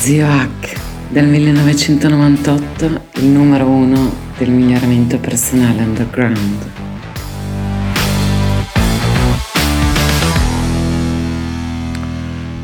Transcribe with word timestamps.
Zio 0.00 0.26
Hack 0.26 0.80
del 1.10 1.26
1998, 1.26 2.84
il 3.16 3.26
numero 3.26 3.66
uno 3.66 4.10
del 4.38 4.48
miglioramento 4.48 5.18
personale 5.18 5.82
underground. 5.82 6.70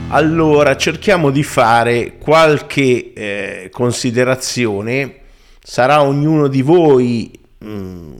Allora, 0.08 0.78
cerchiamo 0.78 1.30
di 1.30 1.42
fare 1.42 2.16
qualche 2.16 3.12
eh, 3.12 3.68
considerazione. 3.70 5.16
Sarà 5.62 6.02
ognuno 6.02 6.48
di 6.48 6.62
voi 6.62 7.38
mh, 7.58 7.68
mm, 7.68 8.15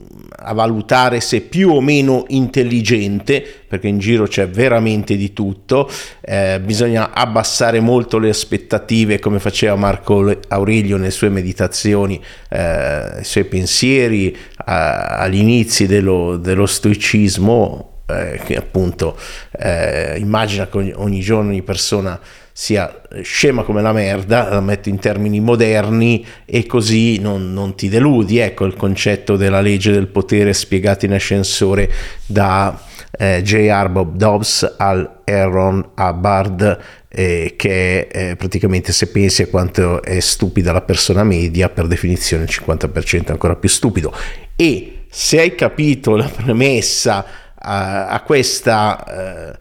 a 0.47 0.53
valutare 0.53 1.19
se 1.19 1.41
più 1.41 1.71
o 1.71 1.81
meno 1.81 2.23
intelligente, 2.29 3.45
perché 3.67 3.87
in 3.87 3.99
giro 3.99 4.25
c'è 4.25 4.47
veramente 4.47 5.17
di 5.17 5.33
tutto, 5.33 5.89
eh, 6.21 6.59
bisogna 6.63 7.11
abbassare 7.13 7.81
molto 7.81 8.17
le 8.17 8.29
aspettative 8.29 9.19
come 9.19 9.39
faceva 9.39 9.75
Marco 9.75 10.33
Aurelio 10.47 10.95
nelle 10.97 11.11
sue 11.11 11.29
meditazioni, 11.29 12.21
eh, 12.49 13.19
i 13.19 13.23
suoi 13.23 13.43
pensieri 13.43 14.35
a, 14.65 15.17
agli 15.19 15.39
inizi 15.39 15.85
dello, 15.85 16.37
dello 16.37 16.65
stoicismo, 16.65 18.03
eh, 18.07 18.39
che 18.45 18.55
appunto 18.55 19.17
eh, 19.51 20.15
immagina 20.17 20.67
che 20.67 20.77
ogni, 20.77 20.93
ogni 20.95 21.19
giorno 21.19 21.49
ogni 21.49 21.61
persona 21.61 22.17
sia 22.59 23.03
scema 23.21 23.61
come 23.61 23.83
la 23.83 23.93
merda, 23.93 24.49
la 24.49 24.61
metto 24.61 24.89
in 24.89 24.97
termini 24.97 25.39
moderni 25.39 26.25
e 26.43 26.65
così 26.65 27.19
non, 27.19 27.53
non, 27.53 27.75
ti 27.75 27.87
deludi. 27.87 28.39
Ecco 28.39 28.65
il 28.65 28.73
concetto 28.73 29.35
della 29.35 29.61
legge 29.61 29.91
del 29.91 30.07
potere 30.07 30.53
spiegato 30.53 31.05
in 31.05 31.13
ascensore 31.13 31.87
da 32.25 32.81
eh, 33.11 33.43
J.R. 33.43 33.89
Bob 33.89 34.15
Dobbs 34.15 34.73
al 34.75 35.19
Aaron 35.23 35.87
Hubbard, 35.95 36.79
eh, 37.07 37.53
che 37.55 38.07
eh, 38.11 38.35
praticamente 38.35 38.91
se 38.91 39.09
pensi 39.09 39.43
a 39.43 39.47
quanto 39.49 40.01
è 40.01 40.19
stupida 40.19 40.71
la 40.71 40.81
persona 40.81 41.23
media, 41.23 41.69
per 41.69 41.85
definizione 41.85 42.45
il 42.45 42.49
50% 42.51 43.27
è 43.27 43.31
ancora 43.31 43.55
più 43.55 43.69
stupido. 43.69 44.11
E 44.55 45.03
se 45.07 45.39
hai 45.39 45.53
capito 45.53 46.15
la 46.15 46.27
premessa 46.27 47.23
a, 47.53 48.07
a 48.07 48.19
questa... 48.21 49.55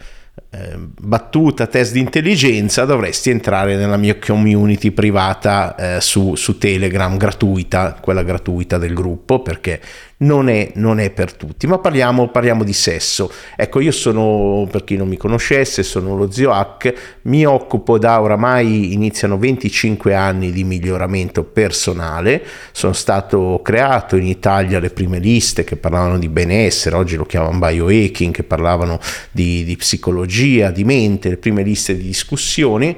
Eh, 0.56 0.66
Ehm, 0.76 0.90
battuta, 0.98 1.66
test 1.66 1.92
di 1.92 2.00
intelligenza, 2.00 2.84
dovresti 2.84 3.30
entrare 3.30 3.76
nella 3.76 3.96
mia 3.96 4.16
community 4.18 4.90
privata 4.90 5.74
eh, 5.76 6.00
su, 6.00 6.34
su, 6.34 6.58
Telegram, 6.58 7.16
gratuita, 7.16 7.98
quella 8.00 8.22
gratuita 8.22 8.78
del 8.78 8.94
gruppo, 8.94 9.40
perché 9.40 9.80
non 10.18 10.48
è, 10.48 10.70
non 10.74 10.98
è 10.98 11.10
per 11.10 11.34
tutti. 11.34 11.66
Ma 11.66 11.78
parliamo, 11.78 12.28
parliamo, 12.28 12.64
di 12.64 12.72
sesso. 12.72 13.30
Ecco, 13.54 13.80
io 13.80 13.92
sono, 13.92 14.66
per 14.70 14.84
chi 14.84 14.96
non 14.96 15.08
mi 15.08 15.16
conoscesse, 15.16 15.82
sono 15.82 16.16
lo 16.16 16.30
zio 16.30 16.52
Hack, 16.52 17.18
mi 17.22 17.44
occupo 17.44 17.98
da 17.98 18.20
oramai 18.20 18.92
iniziano 18.94 19.36
25 19.36 20.14
anni 20.14 20.52
di 20.52 20.64
miglioramento 20.64 21.44
personale, 21.44 22.42
sono 22.72 22.92
stato 22.92 23.60
creato 23.62 24.16
in 24.16 24.26
Italia 24.26 24.80
le 24.80 24.90
prime 24.90 25.18
liste 25.18 25.64
che 25.64 25.76
parlavano 25.76 26.18
di 26.18 26.28
benessere, 26.28 26.96
oggi 26.96 27.16
lo 27.16 27.26
chiamano 27.26 27.58
biohacking, 27.58 28.32
che 28.32 28.42
parlavano 28.42 28.98
di, 29.30 29.64
di 29.64 29.76
psicologia 29.76 30.70
di 30.70 30.84
mente, 30.84 31.28
le 31.28 31.36
prime 31.36 31.62
liste 31.62 31.96
di 31.96 32.04
discussioni 32.04 32.96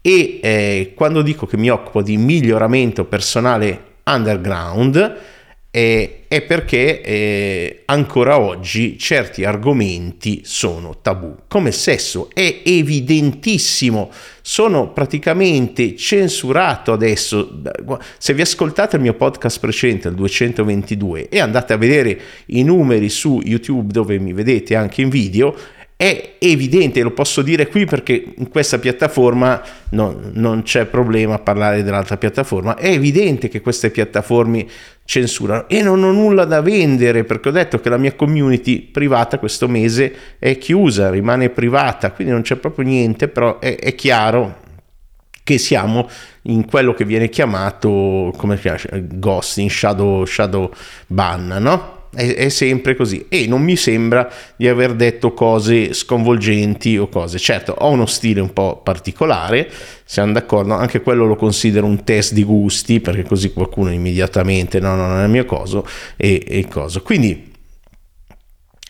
e 0.00 0.38
eh, 0.42 0.92
quando 0.94 1.22
dico 1.22 1.46
che 1.46 1.56
mi 1.56 1.70
occupo 1.70 2.02
di 2.02 2.16
miglioramento 2.16 3.04
personale 3.04 3.96
underground 4.04 5.36
eh, 5.78 6.24
è 6.26 6.42
perché 6.42 7.00
eh, 7.02 7.82
ancora 7.84 8.40
oggi 8.40 8.98
certi 8.98 9.44
argomenti 9.44 10.40
sono 10.42 10.98
tabù, 11.00 11.36
come 11.46 11.68
il 11.68 11.74
sesso, 11.74 12.30
è 12.34 12.62
evidentissimo, 12.64 14.10
sono 14.42 14.90
praticamente 14.90 15.94
censurato 15.94 16.92
adesso. 16.92 17.62
Se 18.18 18.34
vi 18.34 18.40
ascoltate 18.40 18.96
il 18.96 19.02
mio 19.02 19.14
podcast 19.14 19.60
precedente, 19.60 20.08
il 20.08 20.16
222, 20.16 21.28
e 21.28 21.38
andate 21.38 21.72
a 21.72 21.76
vedere 21.76 22.20
i 22.46 22.64
numeri 22.64 23.08
su 23.08 23.40
YouTube 23.44 23.92
dove 23.92 24.18
mi 24.18 24.32
vedete 24.32 24.74
anche 24.74 25.02
in 25.02 25.10
video, 25.10 25.54
è 26.00 26.36
evidente, 26.38 27.02
lo 27.02 27.10
posso 27.10 27.42
dire 27.42 27.66
qui 27.66 27.84
perché 27.84 28.32
in 28.36 28.48
questa 28.50 28.78
piattaforma 28.78 29.60
no, 29.90 30.16
non 30.34 30.62
c'è 30.62 30.84
problema 30.84 31.34
a 31.34 31.38
parlare 31.40 31.82
dell'altra 31.82 32.16
piattaforma, 32.16 32.76
è 32.76 32.86
evidente 32.86 33.48
che 33.48 33.60
queste 33.60 33.90
piattaforme 33.90 34.64
censurano 35.04 35.66
e 35.66 35.82
non 35.82 36.04
ho 36.04 36.12
nulla 36.12 36.44
da 36.44 36.60
vendere 36.60 37.24
perché 37.24 37.48
ho 37.48 37.50
detto 37.52 37.80
che 37.80 37.88
la 37.88 37.96
mia 37.96 38.14
community 38.14 38.80
privata 38.82 39.40
questo 39.40 39.66
mese 39.66 40.14
è 40.38 40.56
chiusa, 40.56 41.10
rimane 41.10 41.50
privata, 41.50 42.12
quindi 42.12 42.32
non 42.32 42.42
c'è 42.42 42.54
proprio 42.54 42.84
niente, 42.84 43.26
però 43.26 43.58
è, 43.58 43.74
è 43.76 43.96
chiaro 43.96 44.66
che 45.42 45.58
siamo 45.58 46.08
in 46.42 46.64
quello 46.64 46.94
che 46.94 47.04
viene 47.04 47.28
chiamato 47.28 48.32
come 48.36 48.54
si 48.54 48.70
chiama, 48.70 49.04
ghosting, 49.04 49.68
shadow, 49.68 50.24
shadow 50.24 50.72
ban, 51.08 51.56
no? 51.58 51.97
È, 52.14 52.34
è, 52.34 52.48
sempre 52.48 52.94
così 52.96 53.26
e 53.28 53.46
non 53.46 53.62
mi 53.62 53.76
sembra 53.76 54.30
di 54.56 54.68
aver 54.68 54.94
detto 54.94 55.32
cose 55.32 55.92
sconvolgenti 55.92 56.96
o 56.96 57.08
cose. 57.08 57.38
Certo, 57.38 57.74
ho 57.78 57.90
uno 57.90 58.06
stile 58.06 58.40
un 58.40 58.52
po' 58.52 58.80
particolare, 58.82 59.70
siamo 60.04 60.32
d'accordo, 60.32 60.74
anche 60.74 61.00
quello 61.00 61.26
lo 61.26 61.36
considero 61.36 61.86
un 61.86 62.04
test 62.04 62.32
di 62.32 62.44
gusti 62.44 63.00
perché 63.00 63.24
così 63.24 63.52
qualcuno 63.52 63.92
immediatamente 63.92 64.80
no, 64.80 64.94
no, 64.94 65.06
non 65.06 65.20
è 65.20 65.24
il 65.24 65.30
mio 65.30 65.44
coso 65.44 65.86
e, 66.16 66.42
e 66.46 66.66
coso. 66.68 67.02
Quindi 67.02 67.52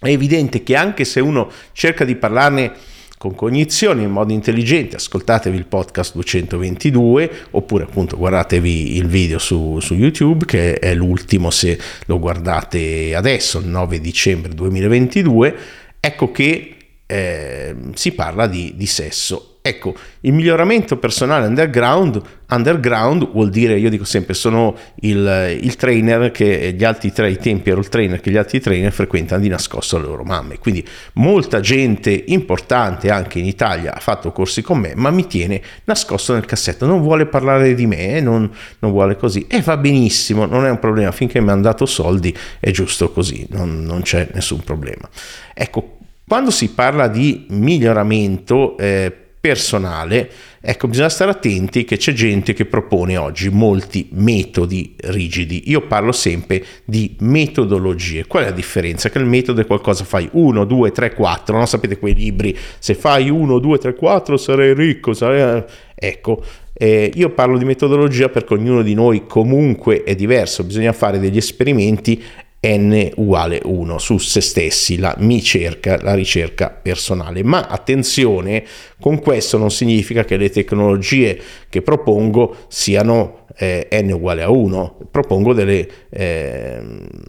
è 0.01 0.09
evidente 0.09 0.63
che 0.63 0.77
anche 0.77 1.05
se 1.05 1.21
uno 1.21 1.51
cerca 1.73 2.05
di 2.05 2.15
parlarne 2.15 2.73
con 3.19 3.35
cognizione 3.35 4.05
in 4.05 4.11
modo 4.11 4.33
intelligente, 4.33 4.97
ascoltatevi 4.97 5.57
il 5.57 5.67
podcast 5.67 6.15
222 6.15 7.31
oppure 7.51 7.85
appunto 7.85 8.17
guardatevi 8.17 8.97
il 8.97 9.09
video 9.09 9.39
su, 9.39 9.81
su 9.81 9.95
YouTube 9.95 10.47
che 10.47 10.79
è 10.79 10.95
l'ultimo 10.95 11.51
se 11.51 11.79
lo 12.07 12.19
guardate 12.19 13.15
adesso, 13.15 13.59
il 13.59 13.67
9 13.67 14.01
dicembre 14.01 14.55
2022, 14.55 15.57
ecco 16.01 16.31
che 16.31 16.77
eh, 17.05 17.75
si 17.95 18.13
parla 18.13 18.47
di, 18.47 18.75
di 18.77 18.87
sesso 18.87 19.58
Ecco, 19.69 19.95
il 20.21 20.33
miglioramento 20.33 20.97
personale 20.97 21.47
underground, 21.47 22.23
underground 22.49 23.31
vuol 23.33 23.51
dire, 23.51 23.79
io 23.79 23.91
dico 23.91 24.05
sempre, 24.05 24.33
sono 24.33 24.75
il, 25.01 25.59
il 25.61 25.77
trainer 25.77 26.31
che 26.31 26.73
gli 26.75 26.85
altri 26.85 27.13
tre, 27.13 27.27
ai 27.27 27.37
tempi 27.37 27.69
ero 27.69 27.81
il 27.81 27.91
trainer 27.91 28.19
che 28.19 28.31
gli 28.31 28.39
altri 28.39 28.61
trainer 28.61 28.91
frequentano 28.91 29.43
di 29.43 29.49
nascosto 29.49 29.97
alle 29.97 30.07
loro 30.07 30.25
mamme. 30.25 30.57
Quindi 30.57 30.83
molta 31.15 31.61
gente 31.61 32.11
importante 32.29 33.11
anche 33.11 33.41
in 33.41 33.45
Italia 33.45 33.95
ha 33.95 34.01
fatto 34.01 34.33
corsi 34.33 34.63
con 34.63 34.79
me, 34.79 34.95
ma 34.97 35.11
mi 35.11 35.27
tiene 35.27 35.61
nascosto 35.85 36.33
nel 36.33 36.47
cassetto, 36.47 36.87
non 36.87 37.03
vuole 37.03 37.27
parlare 37.27 37.75
di 37.75 37.85
me, 37.85 38.17
eh, 38.17 38.21
non, 38.23 38.51
non 38.79 38.91
vuole 38.91 39.17
così. 39.17 39.47
E 39.49 39.61
va 39.61 39.77
benissimo, 39.77 40.47
non 40.47 40.65
è 40.65 40.71
un 40.71 40.79
problema, 40.79 41.13
finché 41.13 41.43
mi 41.43 41.51
hanno 41.51 41.61
dato 41.61 41.85
soldi 41.85 42.35
è 42.59 42.71
giusto 42.71 43.11
così, 43.11 43.47
non, 43.51 43.83
non 43.83 44.01
c'è 44.01 44.29
nessun 44.33 44.61
problema. 44.61 45.07
Ecco, 45.53 45.99
quando 46.27 46.51
si 46.51 46.71
parla 46.71 47.07
di 47.09 47.45
miglioramento, 47.51 48.79
eh, 48.79 49.28
personale, 49.41 50.31
ecco, 50.61 50.89
bisogna 50.89 51.09
stare 51.09 51.31
attenti 51.31 51.85
che 51.85 51.97
c'è 51.97 52.13
gente 52.13 52.53
che 52.53 52.65
propone 52.65 53.17
oggi 53.17 53.49
molti 53.51 54.09
metodi 54.13 54.95
rigidi. 54.97 55.71
Io 55.71 55.83
parlo 55.83 56.13
sempre 56.13 56.65
di 56.85 57.17
metodologie. 57.21 58.27
Qual 58.27 58.45
è 58.45 58.47
la 58.47 58.53
differenza? 58.53 59.11
Che 59.11 59.19
il 59.19 59.25
metodo 59.25 59.61
è 59.61 59.67
qualcosa 59.67 60.05
fai 60.05 60.29
1, 60.31 60.65
2, 60.65 60.91
3, 60.91 61.15
4, 61.15 61.57
non 61.57 61.67
sapete 61.67 61.99
quei 61.99 62.15
libri, 62.15 62.57
se 62.79 62.95
fai 62.95 63.31
1, 63.31 63.59
2, 63.59 63.79
3, 63.79 63.95
4 63.95 64.37
sarei 64.37 64.75
ricco, 64.75 65.13
sarei... 65.13 65.63
Ecco, 66.01 66.45
eh, 66.81 67.11
io 67.13 67.31
parlo 67.31 67.59
di 67.59 67.65
metodologia 67.65 68.29
perché 68.29 68.55
ognuno 68.55 68.83
di 68.83 68.95
noi 68.95 69.27
comunque 69.27 70.05
è 70.05 70.15
diverso, 70.15 70.63
bisogna 70.63 70.93
fare 70.93 71.19
degli 71.19 71.37
esperimenti 71.37 72.23
n 72.61 73.11
uguale 73.17 73.61
1 73.63 73.99
su 73.99 74.19
se 74.19 74.41
stessi, 74.41 74.99
la 74.99 75.15
mi 75.19 75.41
cerca, 75.43 75.99
la 76.03 76.15
ricerca 76.15 76.71
personale. 76.71 77.45
Ma 77.45 77.67
attenzione, 77.69 78.65
con 79.01 79.21
questo 79.21 79.59
non 79.59 79.71
significa 79.71 80.25
che 80.25 80.37
le 80.37 80.51
tecnologie 80.51 81.41
che 81.69 81.83
propongo 81.83 82.57
siano 82.69 83.47
eh, 83.57 83.89
n 83.93 84.11
uguale 84.11 84.43
a 84.43 84.51
1, 84.51 85.09
propongo 85.11 85.53
delle 85.53 85.89
eh, 86.11 86.81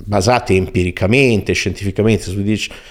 basate 0.05 0.55
empiricamente, 0.55 1.53
scientificamente 1.53 2.23
su, 2.23 2.43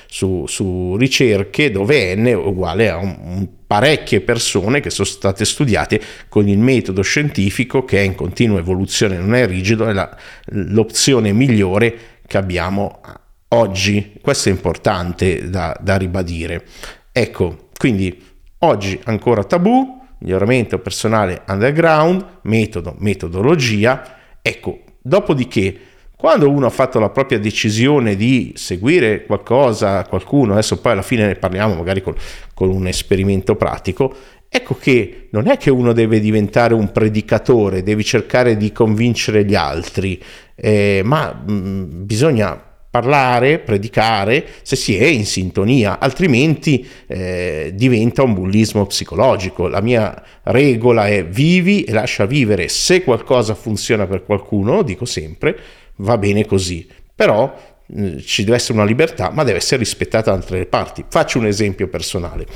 su, 0.06 0.44
su, 0.46 0.96
ricerche 0.96 1.70
dove 1.70 2.14
n 2.14 2.26
è 2.26 2.34
uguale 2.34 2.88
a 2.88 2.96
un, 2.96 3.16
un 3.20 3.48
parecchie 3.66 4.22
persone 4.22 4.80
che 4.80 4.90
sono 4.90 5.06
state 5.06 5.44
studiate 5.44 6.00
con 6.28 6.48
il 6.48 6.58
metodo 6.58 7.02
scientifico 7.02 7.84
che 7.84 7.98
è 7.98 8.02
in 8.02 8.14
continua 8.14 8.58
evoluzione, 8.58 9.18
non 9.18 9.34
è 9.34 9.46
rigido, 9.46 9.86
è 9.86 9.92
la, 9.92 10.16
l'opzione 10.46 11.32
migliore 11.32 12.16
che 12.28 12.36
abbiamo 12.36 13.00
oggi. 13.48 14.18
Questo 14.20 14.50
è 14.50 14.52
importante 14.52 15.48
da, 15.48 15.74
da 15.80 15.96
ribadire. 15.96 16.64
Ecco, 17.10 17.70
quindi 17.76 18.22
oggi 18.58 19.00
ancora 19.04 19.42
tabù, 19.42 19.98
miglioramento 20.18 20.78
personale 20.78 21.42
underground, 21.48 22.40
metodo, 22.42 22.94
metodologia. 22.98 24.16
Ecco, 24.42 24.80
dopodiché 25.00 25.80
quando 26.18 26.50
uno 26.50 26.66
ha 26.66 26.70
fatto 26.70 26.98
la 26.98 27.10
propria 27.10 27.38
decisione 27.38 28.16
di 28.16 28.52
seguire 28.56 29.24
qualcosa, 29.24 30.04
qualcuno, 30.04 30.52
adesso 30.52 30.80
poi 30.80 30.92
alla 30.92 31.02
fine 31.02 31.26
ne 31.26 31.36
parliamo 31.36 31.74
magari 31.74 32.02
con, 32.02 32.14
con 32.54 32.68
un 32.68 32.88
esperimento 32.88 33.54
pratico, 33.54 34.14
ecco 34.48 34.74
che 34.74 35.28
non 35.30 35.48
è 35.48 35.56
che 35.56 35.70
uno 35.70 35.92
deve 35.92 36.20
diventare 36.20 36.74
un 36.74 36.90
predicatore, 36.92 37.82
devi 37.82 38.04
cercare 38.04 38.56
di 38.56 38.72
convincere 38.72 39.44
gli 39.44 39.54
altri, 39.54 40.20
eh, 40.54 41.02
ma 41.04 41.32
mh, 41.32 41.52
mm, 41.52 42.04
bisogna 42.04 42.62
parlare, 42.90 43.58
predicare 43.58 44.44
se 44.62 44.74
si 44.74 44.96
è 44.96 45.06
in 45.06 45.26
sintonia, 45.26 45.98
altrimenti 45.98 46.86
eh, 47.06 47.72
diventa 47.74 48.22
un 48.22 48.34
bullismo 48.34 48.86
psicologico. 48.86 49.68
La 49.68 49.80
mia 49.80 50.22
regola 50.44 51.06
è 51.06 51.24
vivi 51.24 51.84
e 51.84 51.92
lascia 51.92 52.26
vivere. 52.26 52.68
Se 52.68 53.04
qualcosa 53.04 53.54
funziona 53.54 54.06
per 54.06 54.24
qualcuno, 54.24 54.82
dico 54.82 55.04
sempre, 55.04 55.56
va 55.96 56.16
bene 56.16 56.46
così. 56.46 56.86
Però 57.14 57.54
eh, 57.94 58.20
ci 58.22 58.44
deve 58.44 58.56
essere 58.56 58.74
una 58.74 58.86
libertà, 58.86 59.30
ma 59.30 59.44
deve 59.44 59.58
essere 59.58 59.78
rispettata 59.78 60.30
da 60.30 60.36
altre 60.36 60.66
parti. 60.66 61.04
Faccio 61.08 61.38
un 61.38 61.46
esempio 61.46 61.88
personale. 61.88 62.46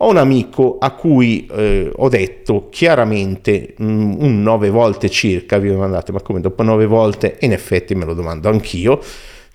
Ho 0.00 0.10
un 0.10 0.16
amico 0.16 0.78
a 0.78 0.92
cui 0.92 1.46
eh, 1.50 1.90
ho 1.92 2.08
detto 2.08 2.68
chiaramente 2.70 3.74
mh, 3.76 3.84
mm, 3.84 4.12
un 4.20 4.42
nove 4.42 4.70
volte 4.70 5.10
circa, 5.10 5.58
vi 5.58 5.70
domandate 5.70 6.12
ma 6.12 6.20
come 6.20 6.40
dopo 6.40 6.62
nove 6.62 6.86
volte? 6.86 7.36
in 7.40 7.52
effetti 7.52 7.96
me 7.96 8.04
lo 8.04 8.14
domando 8.14 8.48
anch'io 8.48 9.00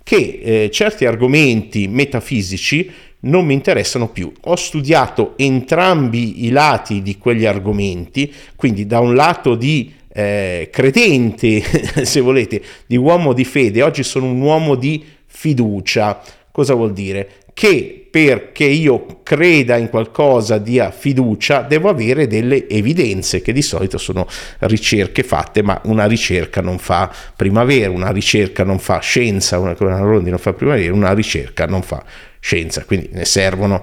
che 0.04 0.42
eh, 0.44 0.69
certi 0.69 1.06
argomenti 1.06 1.88
metafisici 1.88 2.92
non 3.22 3.45
mi 3.45 3.54
interessano 3.54 4.10
più. 4.10 4.34
Ho 4.42 4.56
studiato 4.56 5.34
entrambi 5.38 6.45
i 6.45 6.50
lati 6.50 7.01
di 7.01 7.18
quegli 7.18 7.45
argomenti, 7.45 8.31
quindi 8.57 8.86
da 8.86 9.00
un 9.00 9.16
lato 9.16 9.56
di 9.56 9.94
eh, 10.12 10.68
credente, 10.72 11.62
se 12.04 12.19
volete, 12.19 12.62
di 12.86 12.98
uomo 12.98 13.31
di 13.31 13.45
fede, 13.45 13.81
oggi 13.81 14.04
sono 14.04 14.25
un 14.25 14.42
uomo 14.42 14.75
di 14.75 15.04
fiducia. 15.25 16.22
Cosa 16.51 16.74
vuol 16.74 16.92
dire? 16.92 17.43
Che 17.63 18.07
perché 18.12 18.65
io 18.65 19.21
creda 19.24 19.77
in 19.77 19.88
qualcosa 19.88 20.57
dia 20.57 20.92
fiducia, 20.92 21.62
devo 21.62 21.88
avere 21.88 22.27
delle 22.27 22.68
evidenze, 22.68 23.42
che 23.42 23.54
di 23.54 23.62
solito 23.62 23.98
sono 23.98 24.27
ricerche 24.60 25.24
fatte, 25.24 25.63
ma 25.63 25.80
una 25.86 26.06
ricerca 26.06 26.60
non 26.60 26.77
fa 26.77 27.10
primavera, 27.33 27.89
una 27.89 28.12
ricerca 28.12 28.65
non 28.65 28.80
fa 28.80 29.00
scienza, 29.00 29.60
una, 29.60 29.77
una 29.80 30.00
Rondi 30.00 30.30
non 30.30 30.39
fa 30.39 30.51
primavera, 30.51 30.94
una 30.94 31.13
ricerca 31.13 31.65
non 31.65 31.83
fa 31.83 32.04
scienza, 32.42 32.83
quindi 32.83 33.07
ne 33.13 33.24
servono 33.24 33.81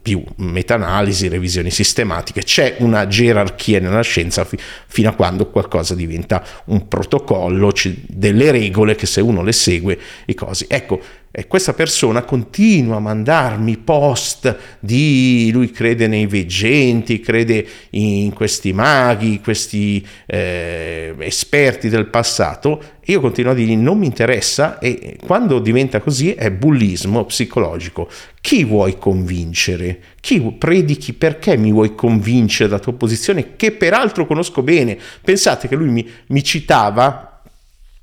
più 0.00 0.22
meta-analisi, 0.36 1.28
revisioni 1.28 1.70
sistematiche, 1.70 2.42
c'è 2.42 2.76
una 2.78 3.06
gerarchia 3.06 3.80
nella 3.80 4.00
scienza 4.02 4.44
fi- 4.44 4.58
fino 4.86 5.10
a 5.10 5.12
quando 5.12 5.50
qualcosa 5.50 5.94
diventa 5.96 6.44
un 6.66 6.86
protocollo, 6.86 7.72
c- 7.72 7.94
delle 8.06 8.52
regole 8.52 8.94
che 8.94 9.06
se 9.06 9.20
uno 9.20 9.42
le 9.42 9.52
segue 9.52 9.98
i 10.26 10.34
cosi. 10.34 10.66
Ecco, 10.68 11.00
e 11.32 11.46
questa 11.46 11.72
persona 11.72 12.22
continua 12.22 12.96
a 12.96 13.00
mandarmi 13.00 13.78
post 13.78 14.56
di 14.78 15.50
lui 15.50 15.70
crede 15.70 16.06
nei 16.06 16.26
veggenti, 16.26 17.20
crede 17.20 17.66
in 17.90 18.32
questi 18.34 18.72
maghi, 18.72 19.40
questi 19.40 20.06
eh, 20.26 21.14
esperti 21.18 21.88
del 21.88 22.06
passato 22.06 23.00
io 23.06 23.20
continuo 23.20 23.50
a 23.50 23.54
dirgli 23.54 23.76
non 23.76 23.98
mi 23.98 24.06
interessa 24.06 24.78
e 24.78 25.18
quando 25.26 25.58
diventa 25.58 26.00
così 26.00 26.34
è 26.34 26.52
bullismo 26.52 27.24
psicologico. 27.24 28.08
Chi 28.40 28.62
vuoi 28.64 28.96
convincere? 28.96 30.00
Chi 30.20 30.40
predichi 30.56 31.12
perché 31.12 31.56
mi 31.56 31.72
vuoi 31.72 31.96
convincere 31.96 32.68
dalla 32.68 32.80
tua 32.80 32.92
posizione 32.92 33.56
che 33.56 33.72
peraltro 33.72 34.24
conosco 34.24 34.62
bene? 34.62 34.96
Pensate 35.20 35.66
che 35.66 35.74
lui 35.74 35.88
mi, 35.88 36.08
mi 36.28 36.44
citava, 36.44 37.42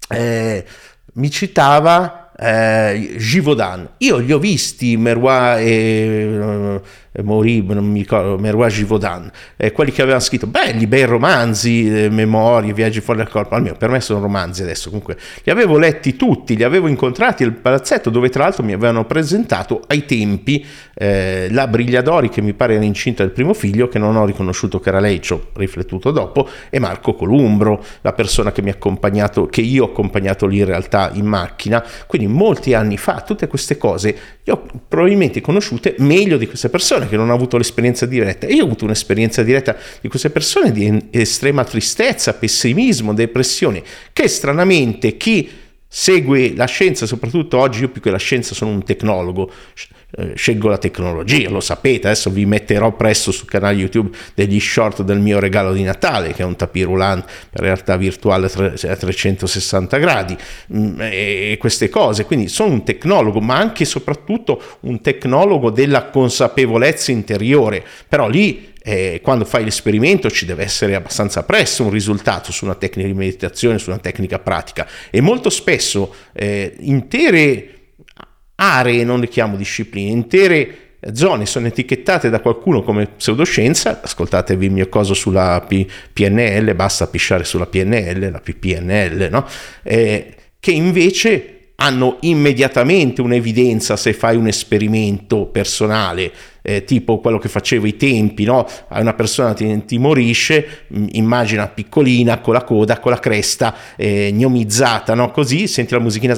eh, 0.09 0.65
mi 1.13 1.31
citava 1.31 2.18
eh, 2.39 3.15
Givaudan. 3.17 3.87
Io 3.99 4.17
li 4.17 4.31
ho 4.31 4.39
visti 4.39 4.95
Merwa 4.97 5.59
e 5.59 6.79
Morib, 7.23 7.71
non 7.71 7.85
mi 7.85 7.99
ricordo, 7.99 8.37
Merois 8.37 8.73
Givaudan, 8.73 9.31
eh, 9.57 9.71
quelli 9.71 9.91
che 9.91 10.01
avevano 10.01 10.23
scritto 10.23 10.47
belli, 10.47 10.87
bei 10.87 11.05
romanzi, 11.05 12.05
eh, 12.05 12.09
memorie, 12.09 12.73
viaggi 12.73 13.01
fuori 13.01 13.19
dal 13.19 13.29
corpo, 13.29 13.55
almeno 13.55 13.75
per 13.75 13.89
me 13.89 13.99
sono 13.99 14.19
romanzi 14.19 14.61
adesso, 14.61 14.89
comunque. 14.89 15.17
Li 15.43 15.51
avevo 15.51 15.77
letti 15.77 16.15
tutti, 16.15 16.55
li 16.55 16.63
avevo 16.63 16.87
incontrati 16.87 17.43
al 17.43 17.53
palazzetto 17.53 18.09
dove 18.09 18.29
tra 18.29 18.43
l'altro 18.43 18.63
mi 18.63 18.73
avevano 18.73 19.05
presentato 19.05 19.81
ai 19.87 20.05
tempi 20.05 20.65
eh, 20.93 21.47
la 21.51 21.67
Brigliadori 21.67 22.29
che 22.29 22.41
mi 22.41 22.53
pare 22.53 22.75
era 22.75 22.83
incinta 22.83 23.23
del 23.23 23.31
primo 23.31 23.53
figlio, 23.53 23.87
che 23.87 23.99
non 23.99 24.15
ho 24.15 24.25
riconosciuto 24.25 24.79
che 24.79 24.89
era 24.89 24.99
lei, 24.99 25.21
ci 25.21 25.33
ho 25.33 25.47
riflettuto 25.53 26.11
dopo, 26.11 26.47
e 26.69 26.79
Marco 26.79 27.13
Columbro, 27.13 27.83
la 28.01 28.13
persona 28.13 28.51
che 28.51 28.61
mi 28.61 28.69
ha 28.69 28.73
accompagnato, 28.73 29.47
che 29.47 29.61
io 29.61 29.83
ho 29.83 29.87
accompagnato 29.87 30.45
lì 30.45 30.59
in 30.59 30.65
realtà 30.65 31.11
in 31.13 31.25
macchina, 31.25 31.83
quindi 32.07 32.27
molti 32.27 32.73
anni 32.73 32.97
fa, 32.97 33.21
tutte 33.21 33.47
queste 33.47 33.77
cose, 33.77 34.15
io 34.43 34.65
probabilmente 34.87 35.41
conosciute 35.41 35.95
meglio 35.99 36.37
di 36.37 36.47
queste 36.47 36.69
persone 36.69 37.07
che 37.09 37.15
non 37.15 37.25
hanno 37.25 37.35
avuto 37.35 37.57
l'esperienza 37.57 38.05
diretta. 38.05 38.47
io 38.47 38.61
ho 38.63 38.65
avuto 38.65 38.85
un'esperienza 38.85 39.43
diretta 39.43 39.75
di 39.99 40.07
queste 40.07 40.29
persone 40.29 40.71
di 40.71 41.07
estrema 41.11 41.63
tristezza, 41.63 42.33
pessimismo, 42.33 43.13
depressione, 43.13 43.83
che 44.13 44.27
stranamente 44.27 45.17
chi 45.17 45.49
segue 45.91 46.53
la 46.55 46.65
scienza, 46.65 47.07
soprattutto 47.07 47.57
oggi 47.57 47.81
io 47.81 47.89
più 47.89 47.99
che 47.99 48.11
la 48.11 48.19
scienza 48.19 48.53
sono 48.53 48.69
un 48.69 48.83
tecnologo, 48.83 49.51
eh, 50.17 50.33
scelgo 50.35 50.69
la 50.69 50.77
tecnologia, 50.77 51.49
lo 51.49 51.59
sapete, 51.59 52.07
adesso 52.07 52.29
vi 52.29 52.45
metterò 52.45 52.91
presto 52.95 53.31
sul 53.31 53.47
canale 53.47 53.77
YouTube 53.77 54.15
degli 54.35 54.59
short 54.59 55.01
del 55.01 55.19
mio 55.19 55.39
regalo 55.39 55.73
di 55.73 55.81
Natale, 55.81 56.33
che 56.33 56.43
è 56.43 56.45
un 56.45 56.55
tapis 56.55 56.83
roulant 56.83 57.25
per 57.49 57.61
realtà 57.61 57.97
virtuale 57.97 58.45
a 58.45 58.95
360 58.95 59.97
gradi, 59.97 60.37
mm, 60.71 60.99
e 61.01 61.57
queste 61.59 61.89
cose, 61.89 62.23
quindi 62.25 62.49
sono 62.49 62.71
un 62.71 62.83
tecnologo, 62.83 63.39
ma 63.39 63.57
anche 63.57 63.81
e 63.81 63.85
soprattutto 63.87 64.61
un 64.81 65.01
tecnologo 65.01 65.71
della 65.71 66.05
consapevolezza 66.05 67.11
interiore, 67.11 67.83
però 68.07 68.29
lì 68.29 68.68
eh, 68.81 69.19
quando 69.21 69.45
fai 69.45 69.63
l'esperimento 69.63 70.29
ci 70.29 70.45
deve 70.45 70.63
essere 70.63 70.95
abbastanza 70.95 71.43
presto 71.43 71.83
un 71.83 71.91
risultato 71.91 72.51
su 72.51 72.65
una 72.65 72.75
tecnica 72.75 73.07
di 73.07 73.13
meditazione, 73.13 73.77
su 73.77 73.89
una 73.89 73.99
tecnica 73.99 74.39
pratica. 74.39 74.87
E 75.09 75.21
molto 75.21 75.49
spesso 75.49 76.13
eh, 76.33 76.75
intere 76.79 77.73
aree, 78.55 79.03
non 79.03 79.19
le 79.19 79.27
chiamo 79.27 79.55
discipline, 79.55 80.09
intere 80.09 80.89
zone 81.13 81.45
sono 81.45 81.67
etichettate 81.67 82.29
da 82.29 82.41
qualcuno 82.41 82.83
come 82.83 83.07
pseudoscienza, 83.07 84.01
ascoltatevi 84.03 84.65
il 84.65 84.71
mio 84.71 84.89
coso 84.89 85.13
sulla 85.13 85.63
P- 85.67 85.85
PNL, 86.11 86.73
basta 86.75 87.07
pisciare 87.07 87.43
sulla 87.43 87.67
PNL, 87.67 88.31
la 88.31 88.39
PPNL, 88.39 89.29
no? 89.31 89.47
eh, 89.83 90.35
che 90.59 90.71
invece 90.71 91.53
hanno 91.75 92.17
immediatamente 92.21 93.21
un'evidenza 93.21 93.95
se 93.95 94.11
fai 94.11 94.35
un 94.35 94.47
esperimento 94.47 95.45
personale 95.45 96.31
eh, 96.69 96.83
tipo 96.83 97.19
quello 97.19 97.39
che 97.39 97.49
facevo 97.49 97.85
ai 97.85 97.97
tempi, 97.97 98.43
no? 98.43 98.67
una 98.89 99.13
persona 99.13 99.53
ti 99.53 99.85
timorisce, 99.85 100.85
mm, 100.95 101.07
immagina 101.13 101.67
piccolina 101.67 102.39
con 102.39 102.53
la 102.53 102.63
coda, 102.63 102.99
con 102.99 103.11
la 103.11 103.19
cresta 103.19 103.75
eh, 103.95 104.31
gnomizzata, 104.31 105.15
no? 105.15 105.31
così 105.31 105.65
senti 105.67 105.93
la 105.93 105.99
musichina 105.99 106.35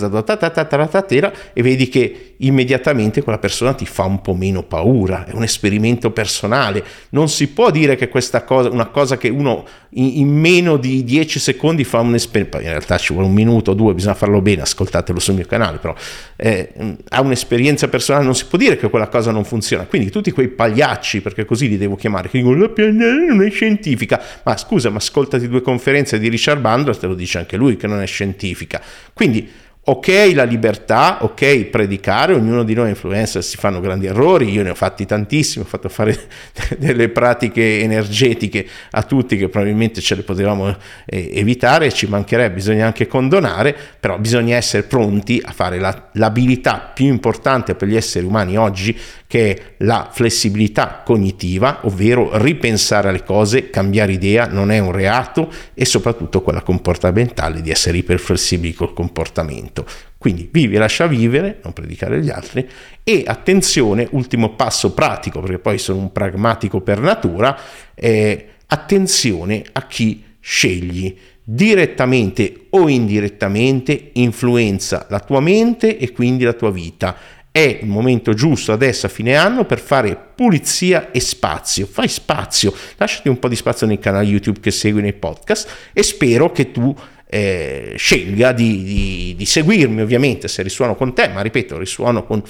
e 1.54 1.62
vedi 1.62 1.90
che 1.90 2.31
immediatamente 2.46 3.22
quella 3.22 3.38
persona 3.38 3.74
ti 3.74 3.86
fa 3.86 4.04
un 4.04 4.22
po' 4.22 4.34
meno 4.34 4.64
paura, 4.64 5.26
è 5.26 5.34
un 5.34 5.44
esperimento 5.44 6.12
personale, 6.12 6.84
non 7.10 7.28
si 7.28 7.50
può 7.50 7.70
dire 7.70 7.96
che 7.96 8.08
questa 8.08 8.44
cosa, 8.44 8.70
una 8.70 8.88
cosa 8.88 9.18
che 9.18 9.28
uno 9.28 9.66
in, 9.92 10.20
in 10.20 10.30
meno 10.30 10.78
di 10.78 11.04
10 11.04 11.40
secondi 11.40 11.84
fa 11.84 12.00
un 12.00 12.16
esperimento, 12.16 12.60
in 12.60 12.70
realtà 12.70 12.98
ci 12.98 13.12
vuole 13.12 13.28
un 13.28 13.34
minuto 13.34 13.72
o 13.72 13.74
due, 13.74 13.94
bisogna 13.94 14.16
farlo 14.16 14.42
bene, 14.42 14.62
ascoltatelo 14.62 15.20
sul 15.20 15.36
mio 15.36 15.46
canale, 15.46 15.78
però 15.78 15.94
eh, 16.38 16.72
ha 17.10 17.20
un'esperienza 17.20 17.90
personale, 17.90 18.24
non 18.24 18.36
si 18.36 18.46
può 18.46 18.58
dire 18.58 18.78
che 18.78 18.90
quella 18.90 19.10
cosa 19.10 19.32
non 19.32 19.44
funziona, 19.44 19.84
quindi 19.86 20.10
tu 20.10 20.22
tutti 20.22 20.32
quei 20.32 20.50
pagliacci, 20.50 21.22
perché 21.22 21.46
così 21.46 21.68
li 21.68 21.78
devo 21.78 21.96
chiamare, 21.96 22.30
che 22.30 22.38
dicono 22.38 22.56
la 22.58 22.70
PNL 22.70 23.26
non 23.28 23.44
è 23.44 23.50
scientifica. 23.50 24.22
Ma 24.44 24.56
scusa, 24.56 24.92
ma 24.92 24.98
ascoltati 24.98 25.48
due 25.48 25.62
conferenze 25.62 26.20
di 26.20 26.30
Richard 26.30 26.62
Bandler, 26.62 26.96
te 26.96 27.08
lo 27.08 27.16
dice 27.16 27.40
anche 27.40 27.58
lui 27.58 27.76
che 27.76 27.88
non 27.88 28.00
è 28.02 28.06
scientifica. 28.06 28.80
Quindi 29.14 29.50
Ok 29.84 30.32
la 30.36 30.44
libertà, 30.44 31.24
ok 31.24 31.66
predicare, 31.66 32.36
ognuno 32.36 32.62
di 32.62 32.76
noi 32.76 32.90
influencer 32.90 33.44
si 33.44 33.58
fanno 33.58 33.80
grandi 33.80 34.06
errori, 34.06 34.52
io 34.52 34.62
ne 34.62 34.70
ho 34.70 34.76
fatti 34.76 35.08
tantissimi, 35.08 35.66
ho 35.66 35.68
fatto 35.68 35.90
fare 35.90 36.16
delle 36.78 37.10
pratiche 37.10 37.80
energetiche 37.80 38.64
a 38.92 39.02
tutti 39.02 39.38
che 39.38 39.50
probabilmente 39.50 40.00
ce 40.00 40.14
le 40.14 40.22
potevamo 40.22 40.78
eh, 41.08 41.32
evitare, 41.34 41.92
ci 41.92 42.06
mancherebbe, 42.06 42.54
bisogna 42.54 42.86
anche 42.86 43.08
condonare, 43.08 43.76
però 44.00 44.20
bisogna 44.20 44.56
essere 44.56 44.84
pronti 44.84 45.42
a 45.44 45.52
fare 45.52 45.80
la, 45.80 46.10
l'abilità 46.14 46.92
più 46.94 47.08
importante 47.08 47.74
per 47.74 47.88
gli 47.88 47.96
esseri 47.96 48.24
umani 48.24 48.60
oggi 48.60 48.96
che 49.32 49.56
è 49.56 49.62
la 49.78 50.10
flessibilità 50.12 51.04
cognitiva, 51.06 51.80
ovvero 51.84 52.32
ripensare 52.34 53.08
alle 53.08 53.24
cose, 53.24 53.70
cambiare 53.70 54.12
idea, 54.12 54.46
non 54.46 54.72
è 54.72 54.80
un 54.80 54.92
reato 54.92 55.50
e 55.74 55.86
soprattutto 55.86 56.42
quella 56.42 56.62
comportamentale 56.62 57.62
di 57.62 57.72
essere 57.72 57.98
iperflessibili 57.98 58.74
col 58.74 58.94
comportamento. 58.94 59.71
Quindi 60.18 60.50
vivi 60.52 60.76
e 60.76 60.78
lascia 60.78 61.08
vivere, 61.08 61.60
non 61.64 61.74
predicare 61.74 62.18
agli 62.18 62.30
altri 62.30 62.68
e 63.04 63.24
attenzione, 63.26 64.08
ultimo 64.12 64.56
passo 64.56 64.94
pratico, 64.94 65.40
perché 65.40 65.58
poi 65.58 65.78
sono 65.80 66.00
un 66.00 66.12
pragmatico 66.12 66.82
per 66.82 67.00
natura, 67.00 67.58
eh, 67.96 68.48
attenzione 68.68 69.64
a 69.72 69.88
chi 69.88 70.24
scegli. 70.40 71.18
Direttamente 71.44 72.68
o 72.70 72.88
indirettamente 72.88 74.12
influenza 74.14 75.08
la 75.10 75.20
tua 75.20 75.40
mente 75.40 75.98
e 75.98 76.12
quindi 76.12 76.44
la 76.44 76.54
tua 76.54 76.72
vita. 76.72 77.18
È 77.52 77.80
il 77.82 77.88
momento 77.88 78.34
giusto 78.34 78.72
adesso 78.72 79.08
a 79.08 79.10
fine 79.10 79.36
anno 79.36 79.66
per 79.66 79.80
fare 79.80 80.16
pulizia 80.36 81.12
e 81.12 81.20
spazio. 81.20 81.86
Fai 81.86 82.08
spazio, 82.08 82.74
lasciati 82.96 83.28
un 83.28 83.40
po' 83.40 83.50
di 83.50 83.58
spazio 83.58 83.88
nei 83.88 84.00
canali 84.00 84.30
YouTube 84.30 84.60
che 84.62 84.72
segui 84.72 85.02
nei 85.02 85.14
podcast 85.14 85.90
e 85.92 86.04
spero 86.04 86.52
che 86.52 86.72
tu 86.72 86.96
eh, 87.34 87.94
scelga 87.96 88.52
di, 88.52 88.84
di, 88.84 89.36
di, 89.38 89.46
seguirmi 89.46 90.02
ovviamente 90.02 90.50
se 90.50 90.62
risuono 90.64 90.96
con 90.96 91.14
te, 91.14 91.30
ma 91.30 91.40
ripeto, 91.40 91.78
risuono 91.78 92.26
con 92.26 92.44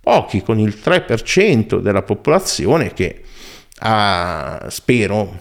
pochi, 0.00 0.42
con 0.42 0.60
il 0.60 0.78
3% 0.80 1.80
della 1.80 2.02
popolazione 2.02 2.92
che 2.92 3.20
ha, 3.80 4.66
spero, 4.68 5.40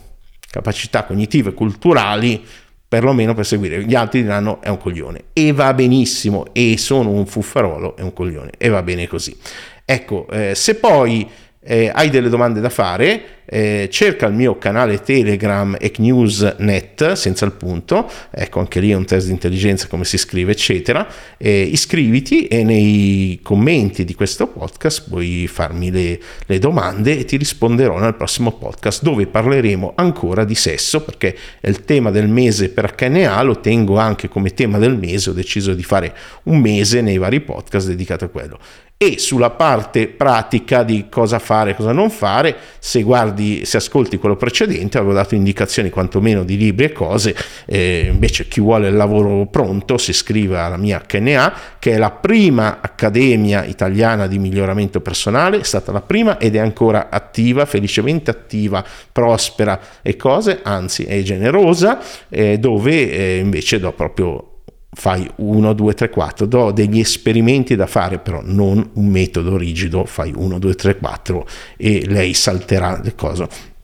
capacità 0.50 1.04
cognitive 1.04 1.52
e 1.52 1.54
culturali 1.54 2.44
perlomeno 2.88 3.36
per 3.36 3.46
seguire. 3.46 3.84
Gli 3.84 3.94
altri 3.94 4.24
diranno 4.24 4.62
è 4.62 4.70
un 4.70 4.80
coglione 4.80 5.26
e 5.32 5.52
va 5.52 5.76
benissimo 5.76 6.48
e 6.52 6.76
sono 6.80 7.12
un 7.12 7.28
fuffarolo, 7.28 7.98
è 7.98 8.02
un 8.02 8.14
coglione 8.14 8.52
e 8.58 8.70
va 8.70 8.82
bene 8.82 9.08
così. 9.08 9.38
Ecco, 9.86 10.28
eh, 10.32 10.56
se 10.56 10.74
poi 10.76 11.30
eh, 11.68 11.92
hai 11.94 12.10
delle 12.10 12.30
domande 12.30 12.62
da 12.62 12.70
fare, 12.70 13.36
eh, 13.50 13.88
cerca 13.92 14.26
il 14.26 14.34
mio 14.34 14.58
canale 14.58 15.02
Telegram 15.02 15.76
ECNewsNet 15.80 17.14
senza 17.14 17.46
il 17.46 17.52
punto, 17.54 18.10
ecco 18.30 18.60
anche 18.60 18.80
lì 18.80 18.92
è 18.92 18.96
un 18.96 19.06
test 19.06 19.28
di 19.28 19.34
intelligenza 19.34 19.88
come 19.88 20.06
si 20.06 20.18
scrive 20.18 20.54
eccetera, 20.54 21.06
eh, 21.38 21.62
iscriviti 21.62 22.48
e 22.48 22.64
nei 22.64 23.40
commenti 23.44 24.06
di 24.06 24.16
questo 24.16 24.48
podcast 24.48 25.10
puoi 25.10 25.48
farmi 25.48 25.92
le, 25.92 26.20
le 26.46 26.60
domande 26.60 27.20
e 27.20 27.26
ti 27.26 27.36
risponderò 27.36 28.00
nel 28.00 28.16
prossimo 28.16 28.54
podcast 28.54 29.04
dove 29.04 29.28
parleremo 29.28 29.94
ancora 29.96 30.46
di 30.46 30.56
sesso 30.56 31.04
perché 31.04 31.36
è 31.60 31.68
il 31.68 31.84
tema 31.84 32.12
del 32.12 32.30
mese 32.30 32.70
per 32.70 32.96
HNA, 32.98 33.42
lo 33.44 33.60
tengo 33.60 33.98
anche 33.98 34.30
come 34.30 34.54
tema 34.54 34.78
del 34.78 34.98
mese, 34.98 35.30
ho 35.30 35.34
deciso 35.34 35.74
di 35.74 35.84
fare 35.84 36.16
un 36.44 36.60
mese 36.60 37.02
nei 37.02 37.18
vari 37.18 37.42
podcast 37.42 37.88
dedicato 37.88 38.26
a 38.26 38.30
quello 38.30 38.60
e 39.00 39.20
sulla 39.20 39.52
parte 39.52 40.08
pratica 40.08 40.82
di 40.82 41.06
cosa 41.08 41.38
fare 41.38 41.72
e 41.72 41.76
cosa 41.76 41.92
non 41.92 42.10
fare, 42.10 42.56
se 42.80 43.04
guardi, 43.04 43.64
se 43.64 43.78
ascolti 43.78 44.18
quello 44.18 44.36
precedente, 44.36 44.98
avevo 44.98 45.14
dato 45.14 45.36
indicazioni 45.36 45.92
quantomeno 45.92 46.44
di 46.44 46.58
libri 46.58 46.86
e 46.86 46.92
cose, 46.92 47.36
eh, 47.68 48.10
invece 48.12 48.48
chi 48.48 48.60
vuole 48.60 48.88
il 48.88 48.96
lavoro 48.96 49.46
pronto 49.46 50.00
si 50.00 50.10
iscrive 50.10 50.58
alla 50.58 50.78
mia 50.78 51.04
HNA, 51.08 51.54
che 51.78 51.94
è 51.94 51.98
la 52.00 52.10
prima 52.10 52.80
accademia 52.82 53.64
italiana 53.66 54.26
di 54.26 54.40
miglioramento 54.40 55.00
personale, 55.00 55.60
è 55.60 55.64
stata 55.64 55.92
la 55.92 56.02
prima 56.02 56.40
ed 56.40 56.56
è 56.56 56.60
ancora 56.60 57.10
attiva, 57.12 57.68
felicemente 57.68 58.32
attiva, 58.32 58.84
prospera 59.12 59.80
e 60.02 60.16
cose, 60.16 60.62
anzi 60.64 61.04
è 61.04 61.22
generosa, 61.22 62.00
eh, 62.30 62.58
dove 62.58 63.12
eh, 63.12 63.38
invece 63.38 63.80
do 63.80 63.92
proprio 63.92 64.57
fai 64.92 65.30
1, 65.36 65.74
2, 65.74 65.94
3, 65.94 66.10
4, 66.10 66.46
do 66.46 66.72
degli 66.72 67.00
esperimenti 67.00 67.76
da 67.76 67.88
fare, 67.88 68.20
però 68.20 68.42
non 68.44 68.90
un 68.94 69.06
metodo 69.08 69.58
rigido, 69.58 70.06
fai 70.06 70.34
1, 70.36 70.60
2, 70.60 70.74
3, 70.76 70.98
4 70.98 71.48
e 71.78 72.04
lei 72.08 72.34
salterà 72.34 73.00
le 73.04 73.16
cose. 73.16 73.76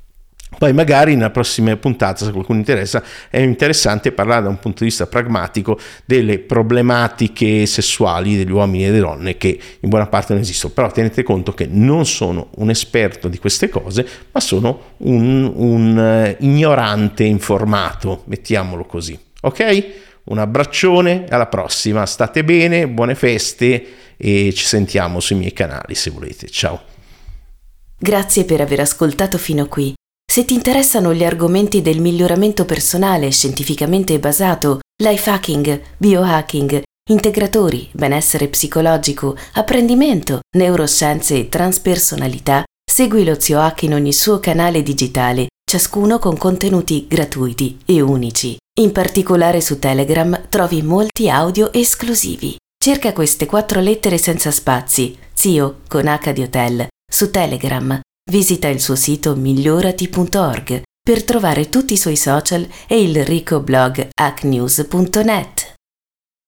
Poi 0.58 0.72
magari 0.72 1.16
nella 1.16 1.30
prossima 1.30 1.76
puntata, 1.76 2.26
se 2.26 2.32
qualcuno 2.32 2.60
interessa, 2.60 3.04
è 3.30 3.40
interessante 3.40 4.12
parlare 4.12 4.44
da 4.44 4.50
un 4.50 4.60
punto 4.60 4.80
di 4.80 4.86
vista 4.86 5.08
pragmatico 5.08 5.80
delle 6.06 6.40
problematiche 6.40 7.66
sessuali 7.66 8.38
degli 8.38 8.52
uomini 8.52 8.84
e 8.84 8.88
delle 8.88 9.00
donne 9.00 9.38
che 9.38 9.60
in 9.80 9.90
buona 9.90 10.08
parte 10.08 10.34
non 10.34 10.42
esistono. 10.42 10.74
Però 10.74 10.92
tenete 10.92 11.24
conto 11.24 11.54
che 11.54 11.68
non 11.70 12.06
sono 12.06 12.50
un 12.58 12.70
esperto 12.70 13.28
di 13.28 13.40
queste 13.40 13.70
cose, 13.70 14.08
ma 14.32 14.40
sono 14.40 14.94
un, 14.98 15.52
un 15.54 16.36
uh, 16.40 16.44
ignorante 16.44 17.24
informato, 17.24 18.24
mettiamolo 18.26 18.86
così. 18.86 19.20
Ok? 19.42 20.12
Un 20.26 20.38
abbraccione, 20.38 21.26
alla 21.30 21.48
prossima, 21.48 22.06
state 22.06 22.44
bene, 22.44 22.88
buone 22.88 23.16
feste 23.16 24.16
e 24.18 24.54
ci 24.54 24.66
sentiamo 24.66 25.20
sui 25.20 25.36
miei 25.36 25.54
canali 25.54 25.96
se 25.96 26.10
volete. 26.10 26.48
Ciao. 26.48 26.82
Grazie 27.98 28.46
per 28.46 28.62
aver 28.62 28.82
ascoltato 28.82 29.38
fino 29.38 29.68
qui. 29.68 29.94
Se 30.26 30.46
ti 30.46 30.54
interessano 30.54 31.14
gli 31.14 31.24
argomenti 31.24 31.82
del 31.82 32.00
miglioramento 32.00 32.66
personale 32.66 33.32
scientificamente 33.32 34.18
basato, 34.20 34.80
life 35.02 35.30
hacking, 35.30 35.82
biohacking, 35.98 36.82
integratori, 37.10 37.90
benessere 37.92 38.48
psicologico, 38.48 39.38
apprendimento, 39.54 40.40
neuroscienze 40.58 41.38
e 41.38 41.50
transpersonalità, 41.50 42.64
segui 42.90 43.26
lo 43.26 43.40
Zio 43.40 43.60
Hack 43.60 43.84
in 43.84 43.94
ogni 43.94 44.14
suo 44.14 44.40
canale 44.40 44.82
digitale, 44.82 45.48
ciascuno 45.74 46.20
con 46.20 46.38
contenuti 46.38 47.08
gratuiti 47.08 47.80
e 47.84 48.00
unici. 48.00 48.56
In 48.80 48.92
particolare 48.92 49.60
su 49.60 49.80
Telegram 49.80 50.48
trovi 50.48 50.84
molti 50.84 51.32
audio 51.32 51.74
esclusivi. 51.74 52.56
Cerca 52.78 53.12
queste 53.12 53.48
quattro 53.48 53.80
lettere 53.80 54.20
senza 54.20 54.52
spazi, 54.52 55.18
Zio 55.34 55.80
con 55.88 56.06
H 56.06 56.32
di 56.32 56.44
Hotel, 56.44 56.88
su 57.12 57.32
Telegram. 57.32 58.00
Visita 58.30 58.68
il 58.68 58.80
suo 58.80 58.96
sito 58.96 59.36
migliorati.org 59.36 60.84
per 61.02 61.24
trovare 61.24 61.70
tutti 61.70 61.94
i 61.94 61.98
suoi 61.98 62.18
social 62.18 62.68
e 62.88 63.02
il 63.02 63.26
ricco 63.26 63.60
blog 63.60 64.10
hacknews.net. 64.14 65.73